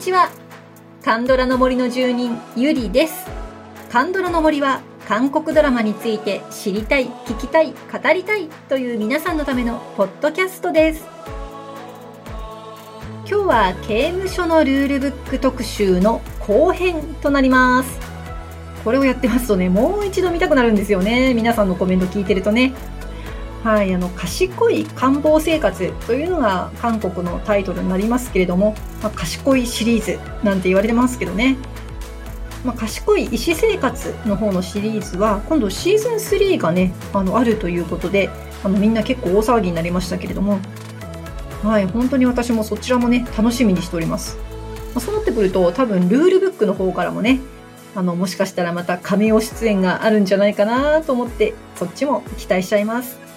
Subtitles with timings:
[0.00, 0.30] にちは。
[1.04, 3.26] カンドラの森の住人ゆりです。
[3.92, 11.04] カンドラの森は韓国ドラマについて知りたい聞きたい語りたいという皆さんのためのポッドキャストです。
[13.26, 18.00] 今日は刑務所のルールブック特集の後編となります。
[18.82, 21.34] これをやってますとねもう一度見たくなるんですよね。
[21.34, 22.72] 皆さんのコメント聞いてるとね。
[23.62, 31.58] はい、あの賢い官房生活というのが韓国のタイトルになりますけれども、まあ、賢いシリーズなんて言われてますけどね、
[32.64, 38.30] まあ、賢い医師生活の方のシリーズは今度シーズン3がねあのあるということで
[38.64, 40.58] あのみんな結構大騒ぎになりましたけれども、
[41.62, 44.38] はい、本当に私もそちらもね楽しみにしております、
[44.94, 47.40] まあ、そうなってくると多分ルールブックの方からもね
[47.94, 53.29] あのもしかしたらまた仮名出演があるんじゃないかなと思ってそっちも期待しちゃいます。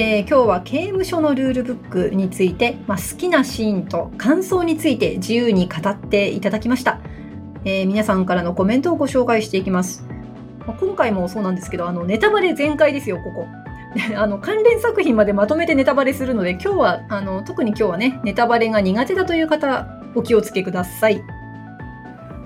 [0.00, 7.00] えー、今日は刑務所のルールブックについて、まあ、好きなシーンと感想について自由に語っていただきました、
[7.64, 10.06] えー、皆さんからのコメントをご紹介していきます、
[10.68, 13.48] まあ、今回もそうなんですけどあのネタバレ全開ですよここ。
[14.16, 21.20] あの関連作品までまとめてネタバレするので今日はあの特に今日はねネタバレが苦手だという方お気をつけください。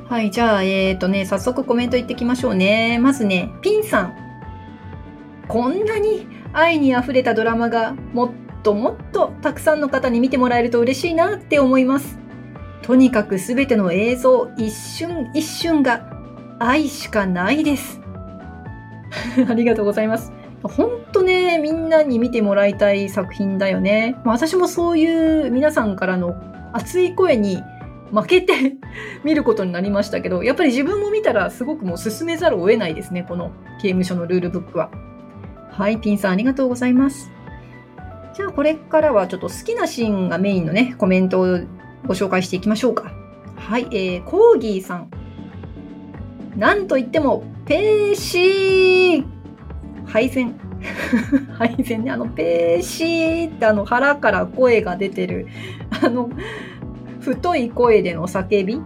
[0.08, 2.98] はいじゃあえっ、ー、とね早速コメントいってきましょうね。
[2.98, 4.16] まずねピンさん。
[5.48, 8.30] こんなに愛にあふれたドラマがもっ
[8.62, 12.18] ともっとたくさんの方に見てもらえると嬉しいなって思います。
[12.82, 16.08] とにかくすべての映像一瞬一瞬が
[16.58, 18.00] 愛しかないです。
[19.48, 20.32] ありがとうございます。
[20.62, 24.16] ほんとね、みんなに見てもらいたい作品だよね。
[24.24, 26.36] 私もそういう皆さんからの
[26.72, 27.62] 熱い声に
[28.12, 28.76] 負けて
[29.24, 34.90] 見ることになりましたけど、やっぱり自分も見たらすごくもう進めざるを得ないですね、この刑務所のルールブックは。
[35.72, 37.30] はい、ピンさんありがとうございます。
[38.34, 41.44] じゃあこれからはちょっと好きなシーンがメインのね、コメントを
[42.06, 43.12] ご紹介していきましょうか。
[43.56, 45.10] はい、えー、コーギーさん。
[46.56, 49.24] なんといっても、ペーシー
[50.04, 50.54] 配線。
[51.56, 55.46] 配線 ね、あの、ペーシーってあの腹から声が出てる、
[56.04, 56.28] あの、
[57.20, 58.80] 太い声での叫び。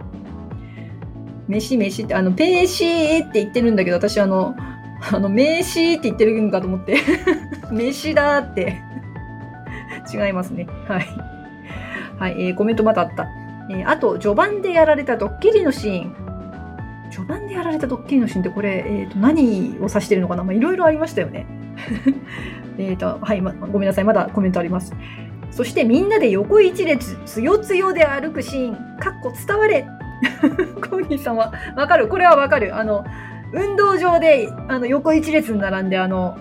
[1.49, 4.55] 飯飯って、あの、ペーシーって言ってるんだけど、私あの、
[5.13, 6.97] あの、名詞って言ってるんかと思って。
[7.71, 8.81] 名詞だって
[10.13, 10.67] 違いますね。
[10.87, 11.07] はい。
[12.17, 13.27] はい、えー、コメントまたあった。
[13.69, 16.15] えー、あと、序盤でやられたドッキリのシーン。
[17.11, 20.43] 序盤でやられたドッキリのシーンってこれ、え、ー、と、何を指してるのかな？
[20.43, 21.45] ま、いろいろありましたよね。
[22.77, 24.03] えと、はい、ま、ごめんなさい。
[24.03, 24.93] まだコメントあります。
[25.51, 29.85] そしてみんなで横一列、つよつよで歩くシーン、かっこ伝われ。
[30.89, 32.75] コーギーさんは、わかるこれはわかる。
[32.75, 33.05] あの、
[33.53, 36.37] 運動場であの横一列に並んであの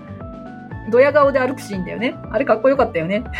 [0.91, 2.17] ドヤ顔で歩くシーンだよね。
[2.31, 3.25] あれかっこよかったよね。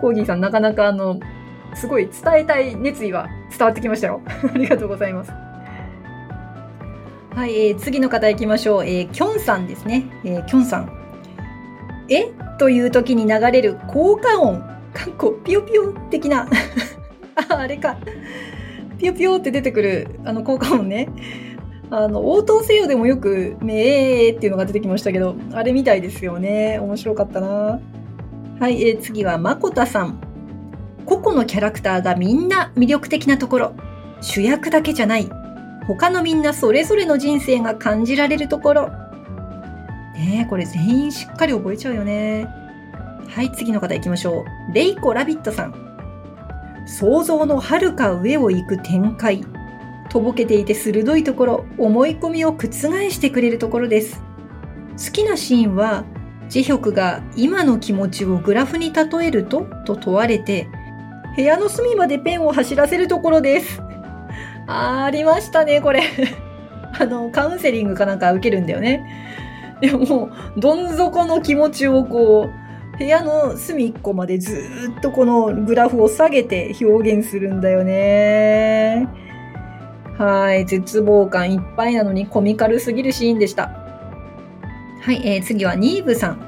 [0.00, 1.20] コーギーさんなかなかあの
[1.74, 4.20] すごい伝えたい熱意は伝わってきましたよ。
[4.26, 5.32] ありがとうございます。
[7.34, 10.90] はい、えー、次の方行きましょう、えー、キョンさんですね、えー、キョンさん。
[12.08, 12.30] え？
[12.58, 14.60] という時に流れる効果音。
[14.94, 16.48] かっこピヨピヨ的な。
[17.50, 17.96] ああれか。
[18.98, 21.08] ピヨピヨって出てくるあの効果音ね。
[21.90, 26.78] あの、応答せよでもよく、めーっていうのが出てきましたけど、あれみたいですよね。
[26.80, 27.80] 面白かったな。
[28.58, 30.20] はい、えー、次は、まこたさん。
[31.04, 33.72] 個々のキャラクターがみんな魅力的なところ。
[34.20, 35.28] 主役だけじゃない。
[35.86, 38.88] 他のみんなそれぞれの人生が感じられるところ。
[40.14, 42.48] ねえ、これ全員しっかり覚えちゃうよね。
[43.28, 44.74] はい、次の方行きましょう。
[44.74, 45.85] レイコラビットさん。
[46.86, 49.44] 想像のはるか上を行く展開。
[50.08, 52.70] とぼけていて鋭いところ思い込みを覆
[53.10, 54.22] してくれるところです。
[54.96, 56.04] 好きなシーンは
[56.48, 60.68] ジヒョクが今の気持ちをグラフに例えるとと問われて
[61.36, 63.82] 部屋の隅までペンを走らせるところです。
[64.66, 66.02] ありましたねこれ。
[66.98, 69.04] あのカウンセリングかなんか受けるんだよね。
[69.80, 72.65] でもどん底の気持ちをこう
[72.98, 79.06] 部屋の隅っこまでずっとこのグラフを下げて表現するんだよね。
[80.18, 80.64] はい。
[80.64, 83.68] 絶望感いっぱいなのにコミカルすぎるシーンでした。
[85.02, 85.20] はい。
[85.24, 86.46] えー、次はニーブさん。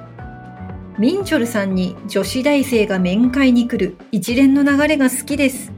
[0.99, 5.71] ミンチョルさんに女子大生が面会に来る一連の流れが好きです。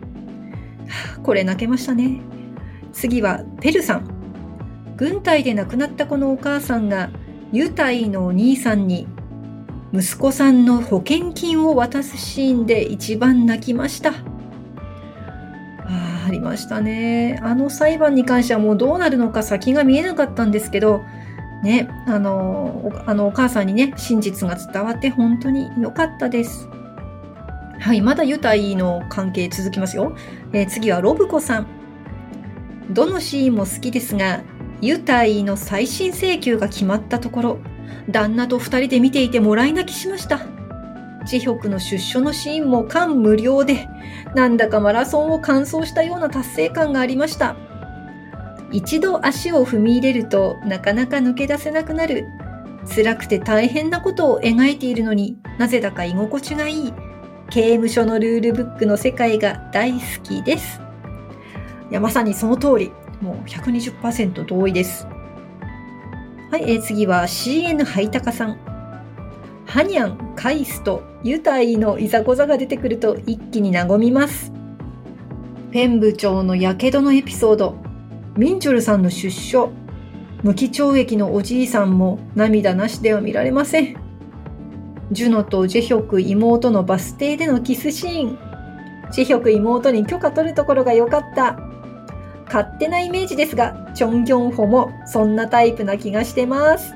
[1.22, 2.20] これ泣けましたね。
[2.92, 4.08] 次はペルさん。
[4.96, 7.10] 軍隊で亡くなったこのお母さんが
[7.52, 9.08] ユタイのお兄さんに
[9.92, 14.10] 息子さんの保険金を渡すシーンで一番泣きました。
[15.84, 17.40] あありましたね。
[17.42, 21.00] あの裁判に関してはもうどうなるのか先が見えなかったんですけど、
[21.64, 26.68] ね、あの、あのお母さんにね、真実が伝わって本当に良かったです。
[27.80, 30.14] はい、まだユタイの関係続きますよ。
[30.52, 31.66] えー、次はロブコさん。
[32.90, 34.42] どのシーンも好きですが、
[34.80, 37.58] ユタイの再審請求が決まったところ、
[38.08, 40.40] 旦那と二人で見ていてもらい泣きしました。
[41.26, 43.88] ジヒョクの出所のシーンも感無量で、
[44.34, 47.56] なんだかマラソンを完走したような達成感がありました。
[48.72, 52.26] 一度足を踏み入れるとなかなか抜け出せなくなる。
[52.94, 56.94] 辛くて大変なことを描いているのになぜだか居心地がいい。
[57.50, 60.80] 刑務所のルールブックの世界が大好きです。
[61.90, 62.92] いや、まさにその通り。
[63.20, 65.06] もう120%同意です。
[66.50, 68.58] はい、えー、次は CN ハイタカさん。
[69.66, 74.52] ハニャン、カイスとユタイのいざこざが出てくると一気に和みます。
[75.70, 77.76] ペン部長の火傷のエピソード、
[78.36, 79.70] ミンチョルさんの出所、
[80.42, 83.96] 無期懲役のおじいさんも涙なしでは見られません。
[85.12, 88.38] ジュノとジェヒョク妹のバス停でのキスシーン。
[89.12, 91.69] ジェヒョク妹に許可取るところが良かった。
[92.52, 96.94] 勝手なイメージですが、チョンギョンホもそんなタイプな気がしてます。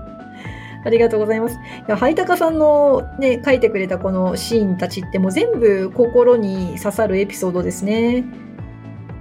[0.84, 1.54] ありがとうございます。
[1.54, 1.58] い
[1.88, 8.24] や、ハイタカさんのね、書いてくれたこのシーンたちってもう全部心に刺さるエピソードですね。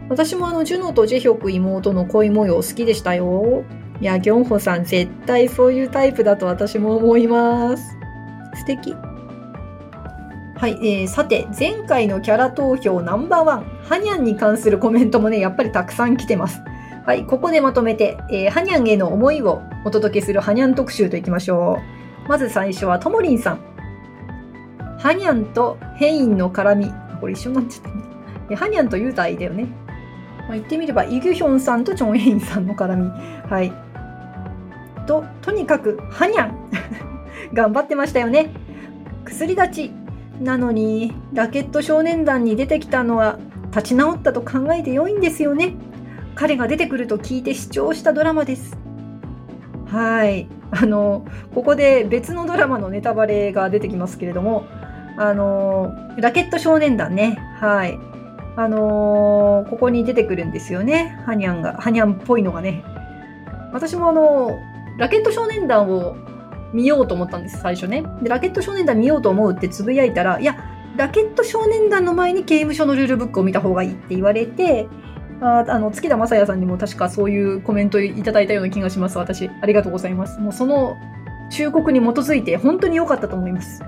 [0.10, 3.64] 私もあの、ジュノとジェヒョク妹の恋模様好きでしたよ。
[4.02, 7.98] いや、ギョンホさん絶対そういうタイプだと私も思います。
[8.56, 8.94] 素敵。
[10.58, 16.62] はい、えー、さて、前回のキャラ投票ナンバーワン、ハニャンに関するコメントもね、やっぱりたくさん来てます。
[17.06, 21.80] はい、ここでまとめて、えー、ハニャンへの思いをお届けするハニャン特集といきましょ
[22.26, 22.30] う。
[22.30, 23.60] まず最初はともりんさん。
[24.98, 26.92] ハニャンとヘインの絡み。
[27.20, 28.56] これ一緒になっちゃったね。
[28.56, 29.66] ハニャンとユータイだよね。
[30.48, 33.10] まあ、言ってみれば、イギュヒョンさんとチョンヘインさんの絡み。
[33.50, 33.74] はい。
[35.06, 36.56] と、とにかく、ハニャン
[37.54, 38.52] 頑張ってましたよね。
[39.26, 40.05] 薬立ち。
[40.40, 43.40] なのに、ラケット少年団に出てきたのは、
[43.72, 45.74] 立ち直ったと考えて良いんですよね。
[46.36, 48.78] 彼が出てくると聞いて視聴したドラマです。
[49.88, 50.48] はい。
[50.72, 54.66] あの、ここで別のドラマのネタバレが出てきますけれども、
[55.18, 57.38] あの、ラケット少年団ね。
[57.60, 57.98] はい。
[58.58, 61.22] あのここに出てくるんですよね。
[61.26, 62.84] ハニャンが、ハニャンっぽいのがね。
[63.74, 64.58] 私もあの、
[64.98, 66.16] ラケット少年団を
[66.76, 68.04] 見ようと思ったんです、最初ね。
[68.22, 70.58] で、ラケット少年団見ようと思うってつぶやいたら、いや、
[70.98, 74.88] ラケット少年団の前に刑務所のルールブックを見た方がいいって言われて、
[75.42, 79.50] ああの月田正也さんにも確かそういうコメントいただいたような気がします、私。
[79.62, 80.40] ありがとうございます。
[80.40, 80.98] もうその
[81.50, 83.82] 忠告に基づいて本当に良かったと思います。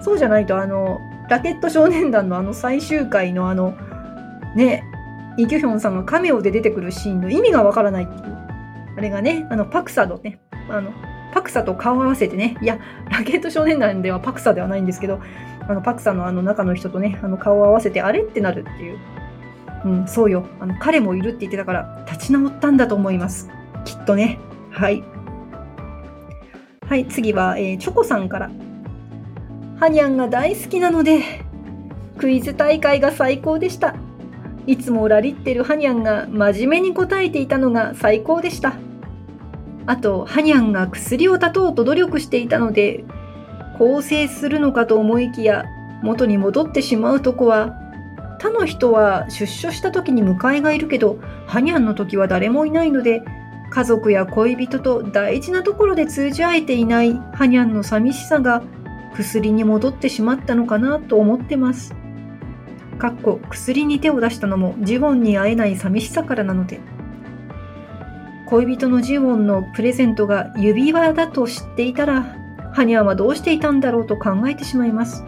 [0.00, 3.74] そうじゃないと、あの、ラケット少年団のあの最終回のあの、
[4.56, 4.84] ね、
[5.36, 8.36] イ・ギュヒョンさんがカメオで出てくるシーンの意味がわからないっていう。
[8.96, 10.40] あれがね、あの、パクサのね、
[10.70, 10.90] あの、
[11.32, 12.78] パクサと顔を合わせてね、いや、
[13.10, 15.20] ラケット少年団ではパクサではないんですけど、
[15.68, 18.98] あのパクサのあの中の人とね、あの顔を合わせて、あれってなるっていう。
[19.84, 20.46] うん、そうよ。
[20.60, 23.50] あの彼もいるって言ってたから、立ち直ったんだと思います。
[23.84, 24.38] きっとね。
[24.70, 25.04] はい。
[26.88, 28.50] はい、次は、えー、チョコさんから。
[29.78, 31.22] ハニャンが大好きなので、
[32.18, 33.94] クイズ大会が最高でした。
[34.66, 38.74] いつもラリってるハニャンが真面目に答えていたのが最高でした。
[39.88, 43.04] あと、ハニャンが薬を断とうと努力していたので、
[43.78, 45.64] 更生するのかと思いきや
[46.02, 47.78] 元に戻ってしまうとこは
[48.40, 53.22] 他の人は出所した時に迎えがいるけどハニャンの時は誰もいないので
[53.70, 58.62] 家族や恋人と大事なところで通じ合えていないハニャンの寂しさが
[59.14, 61.94] 薬に戻ってしまったのかなと思ってます。
[62.98, 66.80] かっこ薬に手を出したのもジボンに会えない寂しさからなので。
[68.48, 72.34] 恋人のジボンのプレゼントが指輪だと知っていたら
[72.72, 75.22] ハニャンはどうしていたんだろうと考えてしまいます。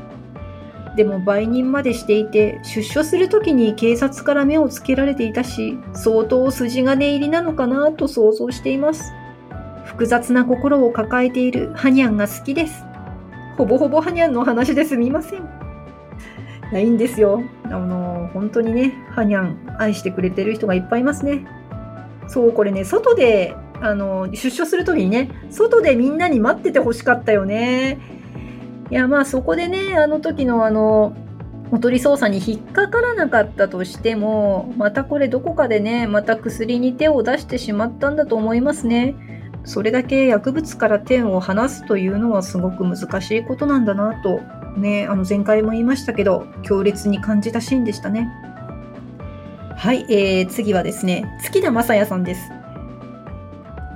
[0.96, 9.12] でも売人までしていて、出所する時に警察から目をつけられていたし、相当筋金入りなのかなと想像しています。
[9.84, 12.84] 複雑な心を抱えているハニャンが好きです。
[13.58, 15.48] ほぼほぼハニャンの話ですみません。
[16.72, 17.42] ないんですよ。
[17.64, 21.59] あの、本当にね、ハニャン愛してくれてる人がいっぱいいますね。
[22.30, 27.98] そう、これね、外であの、出所するときにね、外でみんなに待っててほしかったよね。
[28.90, 31.16] いや、まあそこでね、あの時のあの、
[31.72, 39.16] おとり捜査に引っかからなかったとしても、またこれどこかでね、また薬に手を出してしまったんだと思いますね。
[39.64, 44.40] それだけ薬物から手を離すというのはすごく難しいことなんだなと、
[44.76, 48.28] ね、あの前回も言いましたけど、強烈に感じたシーンでしたね。
[49.80, 52.52] はい、えー、次はですね、月田正也さんです。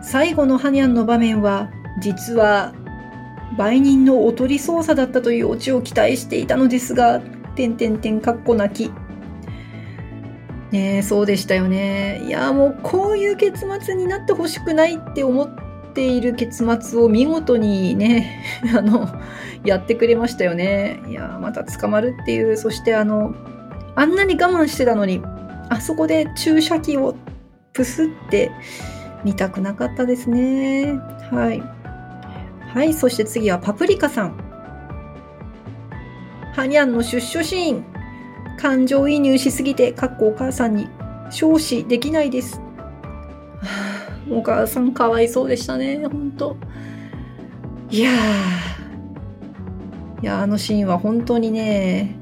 [0.00, 1.68] 最後のハニャンの場面は、
[2.00, 2.72] 実は
[3.58, 7.20] 売人のおとり捜査だったというオチを期待していたのですが、
[7.54, 8.92] てんてんてんかっこ泣き。
[10.72, 12.22] ねそうでしたよね。
[12.24, 18.42] いや、もうこういう結末になってほしくないって思っている結末を見事にね、
[18.74, 19.06] あの、
[19.66, 21.02] やってくれましたよね。
[21.10, 23.34] いや、また捕まるっていう、そしてあの、
[23.96, 25.20] あんなに我慢してたのに、
[25.68, 27.14] あそこで注射器を
[27.72, 28.50] プスって
[29.24, 30.92] 見たくなかったですね。
[31.30, 31.62] はい。
[32.68, 34.36] はい、そして次はパプリカさん。
[36.52, 37.94] ハニャンの出所シーン。
[38.56, 40.88] 感情移入しすぎて、かっこお母さんに、
[41.30, 42.60] 少子できないです。
[44.30, 46.56] お母さんかわいそうでしたね、ほんと。
[47.90, 48.10] いや
[50.22, 52.16] いや、あのシーンは本当にね、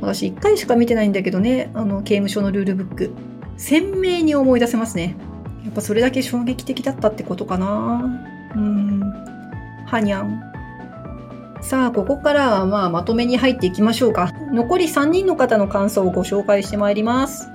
[0.00, 3.10] 私一回しか見てないんだけどね、あの刑務所のルールブック。
[3.56, 5.16] 鮮明に思い出せますね。
[5.64, 8.02] やっぱそれだけ衝撃的だったってことかな。
[8.54, 9.00] うん。
[9.86, 10.42] はにゃん。
[11.60, 14.32] さあ、ここからはまあまとめに入っていきましょうか。
[14.52, 17.48] 残り3人の方の感想をご紹介してまいります。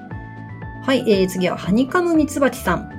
[0.84, 2.90] はい、えー、次はハニカムミツバチさん。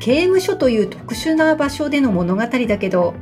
[0.00, 3.14] 刑務所という特殊な場所での物語だけど、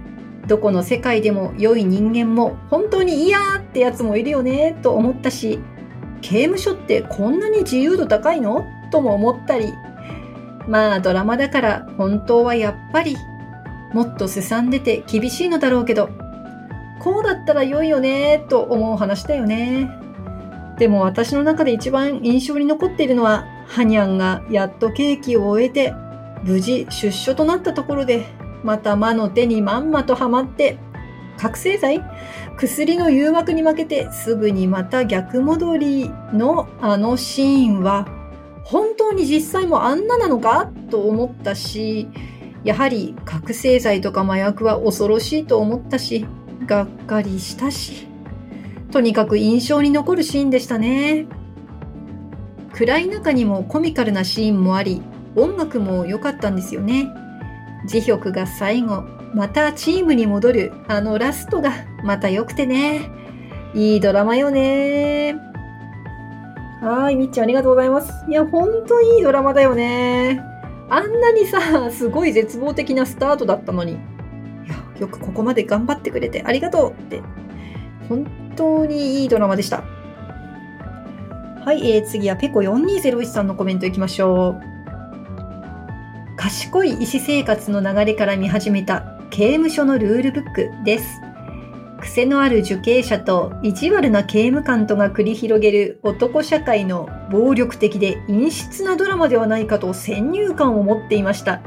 [0.48, 5.60] どこの世界でも良い人間も本当に嫌ってやつもいるよねと思ったし、
[6.20, 8.64] 刑務所ってこんなに自由度高いの？
[8.90, 9.72] とも思ったり、
[10.68, 13.16] まあドラマだから本当はやっぱり
[13.92, 16.10] もっとすさんでて厳しいのだろうけど、
[17.00, 19.90] こうだったら良いよねと思う話だよね。
[20.78, 25.94] でも私の中で一番印象に残っているのは、ハニャンがやっと刑期を終えて、
[26.42, 28.26] 無事出所となったところで、
[28.62, 30.78] また魔の手にまんまとはまって、
[31.38, 32.02] 覚醒剤？
[32.56, 38.06] 薬の誘惑に負けてすぐにまた逆戻りのあのシーンは、
[38.64, 40.70] 本当に実際もあんななのか？
[40.90, 42.08] と思ったし、
[42.62, 46.26] やはり覚醒剤とか麻薬は恐ろしいと思ったし、
[46.66, 48.06] がっかりしたし、
[48.92, 51.26] とにかく印象に残るシーンでしたね。
[52.72, 55.02] 暗い中にもコミカルなシーンもあり、
[55.34, 57.08] 音楽も良かったんですよね。
[57.86, 61.72] 慈悲が最後、またチームに戻るあのラストが
[62.04, 63.10] また良くてね。
[63.74, 65.34] いいドラマよね。
[66.82, 68.12] はい、みっちゃんありがとうございます。
[68.28, 70.42] いや、ほんといいドラマだよね。
[70.90, 73.96] あんなにさ、すごい絶望的なスタートだったのに、い
[74.68, 77.22] や、よくここまで頑張ってくれてありがとうって、
[78.08, 79.84] 本当にいいドラマでした。
[81.64, 84.71] はい、えー、次はペコ4201さんのコメントいきましょう。
[86.42, 91.20] 賢い医師生活の流れから見始めた刑務所のルールブックです。
[92.00, 101.62] 癖のある受刑者と意地悪な刑務官とが繰り広げる男社会の暴力的で陰湿なドラマではないかと先入観を持っていました。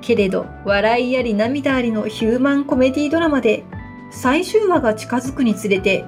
[0.00, 3.62] けれど、笑いあり涙ありのヒューマンコメディドラマで、
[4.10, 6.06] 最終話が近づくにつれて、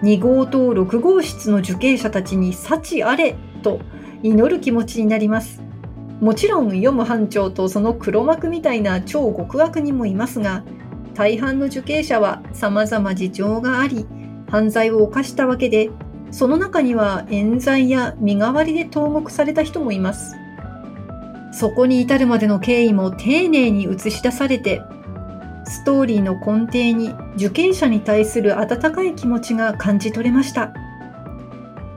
[0.00, 3.80] 2号棟6号室の受刑者たちに幸あれと
[4.22, 5.65] 祈る気持ちになります。
[6.20, 10.64] もちろん読む班長とその黒幕みたいな超極悪人もいますが、
[11.14, 14.06] 大半の受刑者は様々事情があり、
[14.50, 15.90] 犯罪を犯したわけで、
[16.30, 20.36] その中には冤罪や身代わりで投獄された人もいます。
[21.52, 24.82] そこに至るまでの経緯も丁寧に映し出されて、
[25.64, 30.72] ストーリーの根底に受刑者に対する温かい気持ちが感じ取れました。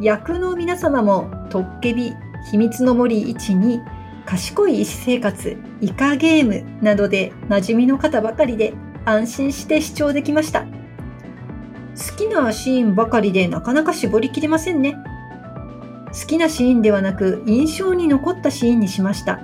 [0.02, 2.14] 役の皆様も、トッケビ、
[2.52, 3.82] 秘密の森1に、
[4.30, 10.66] 賢い医師生活、イカゲームなどで馴染みの方ばかりで安心して視聴できました。
[10.66, 14.98] 好きなシーンばかりでなかなか絞りきれませんね。
[16.14, 19.40] 好きなシーンではなく印象に残ったシーンにしました。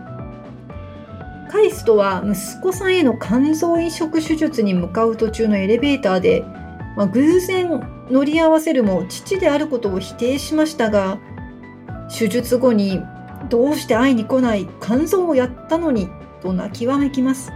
[1.49, 6.43] カイストは息子さんへの肝臓移植手術に向かう途中のエレベーターで、
[6.95, 11.17] まあ、偶然乗り合わせるも父であることを否定しましたが、
[12.15, 13.01] 手術後に
[13.49, 16.09] どうして会いに来ない肝臓をやったのに
[16.41, 17.51] と泣きわめきます。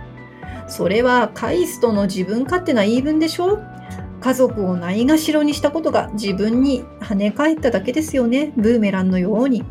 [0.68, 3.60] それはカイストの自分勝手な言い分でしょ
[4.22, 8.54] 家族をないがしろにしたことが自分に跳ね返っただけですよね。
[8.58, 9.64] ブーメランのように。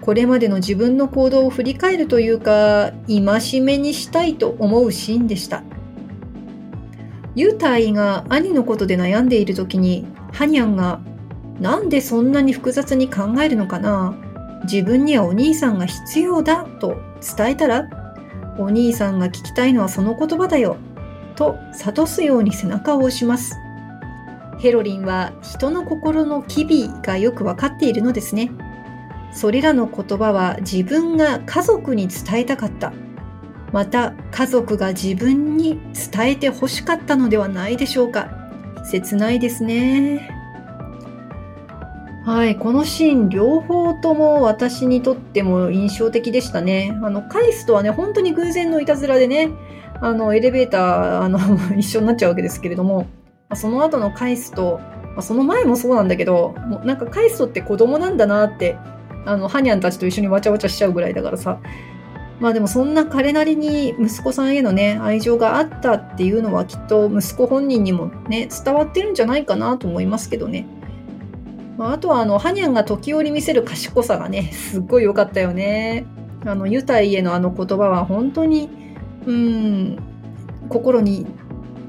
[0.00, 5.62] これまでの自分の行動を振り返るというか、戒めにしたいと思うシーンでした。
[7.34, 11.00] ユータイが兄のことで悩んでいる時に、ハニャンが、
[11.60, 14.14] なんでそんなに複雑に考えるのかな
[14.64, 16.96] 自分にはお兄さんが必要だと
[17.36, 17.88] 伝えたら
[18.58, 20.76] お兄さんが聞きたいのはその言葉だよ。
[21.36, 23.56] と諭すように背中を押します。
[24.58, 28.50] ヘロリンは人の心の機微がよくわかっているのですね。
[29.32, 32.92] それらの言葉は自分が家族に伝えたかった。
[33.72, 38.30] また家族が自分に伝えて欲しかったのではないでしょうか。
[38.90, 40.37] 切ないですね。
[42.24, 46.98] はい、このシーン両方とも私にとっても印象的でしたね。
[47.02, 49.50] あの、カイスとはね、本当に偶然のいたずらでね、
[50.00, 51.38] あの、エレベーター、あの、
[51.76, 53.06] 一緒になっちゃうわけですけれども、
[53.54, 54.80] その後のカイスト、
[55.20, 58.76] その前もそうなんだけど、もうなんかカイストって子供なんだなって、
[59.24, 61.58] あの、ハニャンたちと一緒にわちゃわちゃしちゃうぐらいだからさ、
[62.40, 70.66] まあでもそんな彼なりに息子さんへのね、愛情があったっていうのはきっと息子本人にもね、伝わってるんじゃないかなと思いますけどね。
[71.78, 76.06] まあ、あとはあのハニャンが時折見せる賢さがねすっごい良かったよね。
[76.44, 78.68] あのユタイへのあの言葉は本当に
[79.26, 79.98] うん
[80.68, 81.26] 心に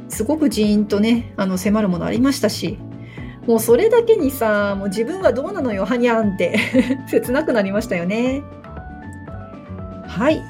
[0.08, 2.79] すごくジーンとねあの迫るものありましたし
[3.46, 6.58] もうそれだけにさもう自分はどうなのよハニャンって
[7.10, 8.43] 切なくなりましたよね。
[10.08, 10.41] はい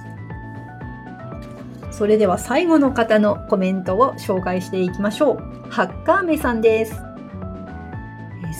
[1.91, 5.69] それでは最後の方のコメントを紹介していきましょう。
[5.69, 7.09] ハッカーメさんです。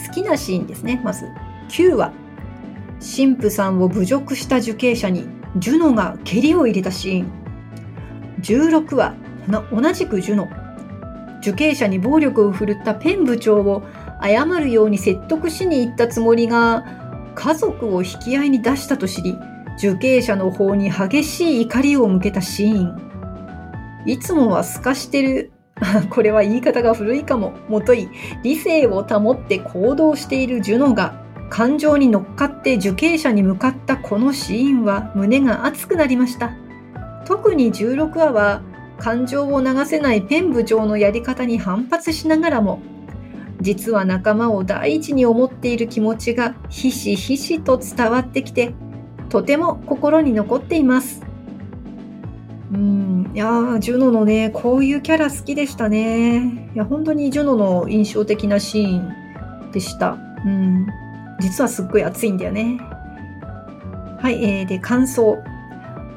[0.10, 1.00] 好きなシーンですね。
[1.04, 1.28] まず、
[1.70, 2.12] 9話。
[3.00, 5.25] 神父さんを侮辱した受刑者に
[5.56, 7.32] ジュノが蹴りを入れたシーン。
[8.42, 9.13] 16話。
[9.72, 10.50] 同じくジュノ。
[11.42, 13.84] 受刑者に暴力を振るったペン部長を
[14.22, 16.86] 謝るように説得しに行ったつもりが、
[17.36, 19.38] 家族を引き合いに出したと知り、
[19.78, 23.10] 受刑者の方に激しい怒りを向けたシーン。
[24.06, 25.51] いつもは透かしてる
[26.09, 27.53] これは言い方が古いかも。
[27.67, 28.09] もとい、
[28.43, 36.51] 理性を保って行動しているジュノが、感情に乗っかって受刑者に向かったこのシーンは胸が熱くなりました。
[37.25, 38.61] 特に16話は、
[38.98, 42.81] 感情を流せないペン部長のやり方に反発しながらも、
[43.61, 48.74] 実は仲間を第一に思っている気持ちがひしひしと伝わってきて、
[49.29, 51.28] とても心に残っています。
[52.72, 56.70] うん、いや、ジュノのね、こういうキャラ好きでしたね。
[56.75, 60.18] いや、本当にジュノの印象的なシーンでした。
[60.46, 60.86] うん。
[61.40, 62.79] 実はすっごい熱いんだよね。
[64.20, 65.40] はい、えー、で、感想。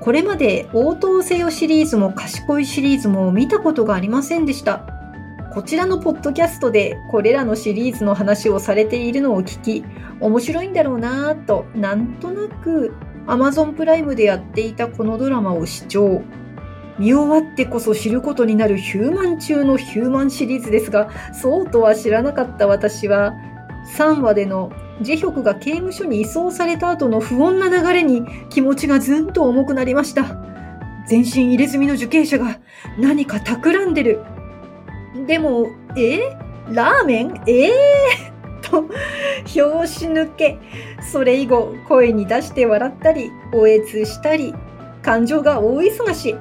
[0.01, 4.85] これまで応答せよシリーズも賢いシリーズも見たことがありませんでした。
[5.55, 9.85] こちらのポッドキャストでこれらのシリーズの話をされているのを聞き、
[10.19, 12.95] 面白いんだろうなぁと、なんとなく
[13.27, 16.23] Amazon プライムでやっていたこのドラマを視聴。
[16.99, 23.35] 見終わってこそ知ることになるヒューマン中のヒューマンシリーズですが、そうとは知らなかった私は、
[23.97, 30.37] 3話でのジェヒョクが刑務所に移送された後の不穏な流れに気持ちがずんと重くなりました。
[31.09, 32.61] 全身入れ墨の受刑者が
[32.99, 34.21] 何か企んでる。
[35.27, 36.21] でも、え？
[36.69, 37.43] ラーメン？
[37.49, 37.65] え？
[37.65, 38.83] えー、と、
[39.45, 40.59] 拍子抜け。
[41.11, 44.55] それ以後、声に出して笑ったり、おえつしたり、
[45.03, 46.37] 感情が大忙し。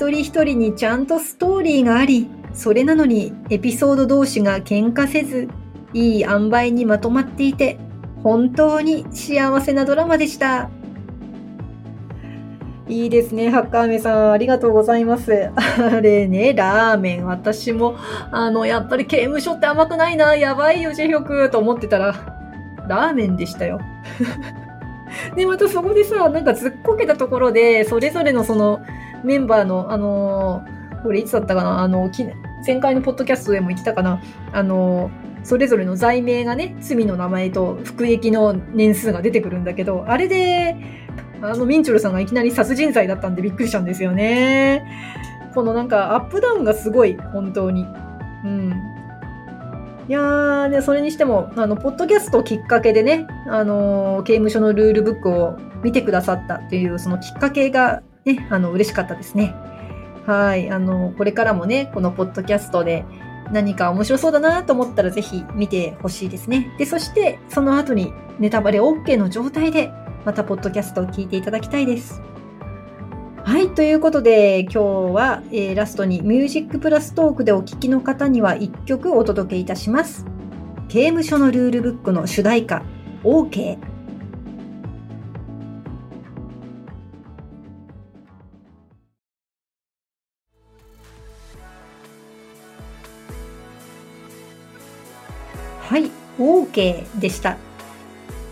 [0.00, 5.48] 一人一人にちゃんとストーリーがあり、それなのにエピソード同士が喧嘩せず、
[5.92, 7.78] いい塩梅にまとまっていて、
[8.22, 10.70] 本当に幸せなドラマでした。
[12.88, 14.32] いいですね、ハッカーメさん。
[14.32, 15.50] ありがとうございます。
[15.54, 17.26] あれね、ラーメン。
[17.26, 17.98] 私も、
[18.32, 20.34] あの、やっぱり刑務所って甘くないな。
[20.34, 21.50] やばいよ、ジェヒョク。
[21.50, 22.14] と思ってたら、
[22.88, 23.78] ラーメンでしたよ。
[25.36, 28.80] で、またそこでさ、なんかずっこけたところで、それぞれのその、
[29.24, 31.80] メンバーの、あのー、これいつだったかな？
[31.80, 32.10] あの、
[32.66, 34.22] 前回のポッドキャストでも言ってたかな？
[34.52, 40.76] あのー、それぞれの罪名がね、罪の名前と服役の年数が出てくるんだけど、あれで、
[41.42, 44.84] あの、ミンチョルさんがいきなり殺人罪だったんでびっくりしたんですよね。
[45.54, 47.86] このなんかアップダウンがすごい、本当に。
[48.44, 48.72] うん。
[50.08, 59.54] いやー、で、それにしても、あの、ポッドキャストきっかけでね、あのー、刑務所のルールブックを見てくださったっていう、そのきっかけがね、あの、嬉しかったですね。
[60.26, 60.70] はい。
[60.70, 63.04] あの、これからもね、このポッドキャストで
[63.52, 66.74] 何か面白そうだなと思ったらぜひ見てほしいですね。
[66.78, 69.90] で、そしてその後にネタバレ OK の状態で
[70.24, 72.20] またポッドキャストを聞いていただきたいです。
[73.42, 73.74] はい。
[73.74, 74.80] ということで、今日
[75.14, 80.26] は、えー、ラストにミュージックプラストークでお聴きの方には1曲お届けいたします。
[80.88, 82.82] 刑務所のルールブックの主題歌、
[83.24, 83.89] OK。
[96.40, 97.56] OK でした。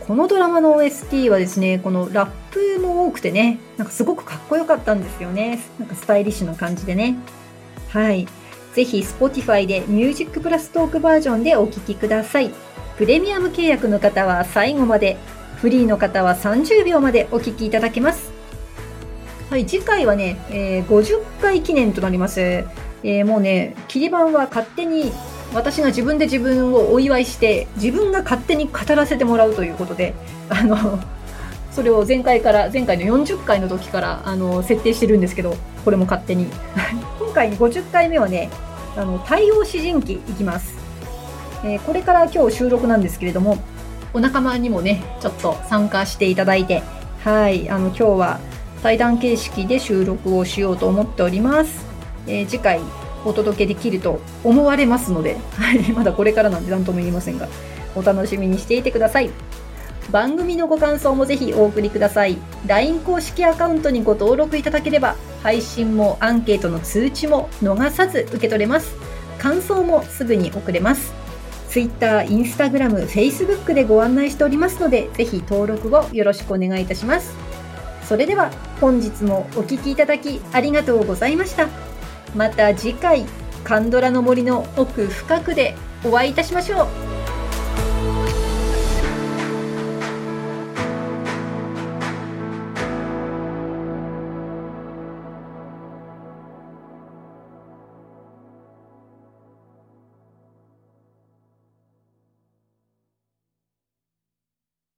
[0.06, 5.60] このドラマの OST はですね、このラップも多くてね、なんかすごくかっこよかったんですよね。
[5.78, 7.16] なんかスタイリッシュな感じでね。
[7.90, 8.26] はい。
[8.74, 12.52] ぜひ Spotify で Music プラストークバージョンでお聴きください。
[12.96, 15.16] プレミアム契約の方は最後まで、
[15.56, 18.30] フリーの方は30秒までお聴きいただけます。
[19.50, 22.40] はい、次回はね、えー、50回記念となります。
[22.40, 25.12] えー、もうね、切り板は勝手に
[25.54, 30.14] 私が自分で自分をお祝いして自分が勝手に語らせてもらうということで
[30.48, 30.98] あの
[31.72, 36.46] それを前回から前回の40回の時からあの設定してるんですけどこれも勝手に。
[37.20, 38.50] 今回50回目はね
[38.96, 40.74] あの対応詩人記いきます、
[41.62, 43.58] えー、これから今日収録なんですけれども
[44.12, 46.82] お仲間にもねちょっと参加していただいて
[47.22, 48.40] はいあの今日は
[48.82, 51.86] 対談形式で収録をしようと思っております、
[52.26, 52.80] えー、次回
[53.24, 57.48] お届けできると思われますので、 はい、まだこれからなんで何とも言いませんが、
[57.94, 59.30] お楽しみにしていてください。
[60.10, 62.38] 番組のご感想もぜひお送りください。
[62.66, 68.94] LINE 公式アカウントにご登録いただければ、配信もアンケートの通知も逃さず受け取れます。
[69.38, 71.12] 感想もすぐに送れます。
[71.68, 77.48] Twitter、Instagram、Facebook でご案内しておりますので、ぜひ登録をよろしくお願いいたします。
[78.08, 78.50] それでは
[78.80, 81.87] 本日もお聴きいただきありがとうございました。
[82.34, 83.24] また次回
[83.64, 87.17] カンドラの森の奥深くでお会いいたしましょう。